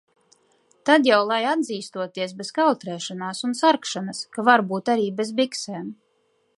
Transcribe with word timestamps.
Tad 0.89 1.09
jau 1.09 1.17
lai 1.31 1.37
atzīstoties 1.49 2.33
bez 2.41 2.51
kautrēšanās 2.57 3.45
un 3.49 3.55
sarkšanas, 3.63 4.25
ka 4.39 4.49
varbūt 4.53 4.95
arī 4.97 5.09
bez 5.23 5.35
biksēm. 5.43 5.91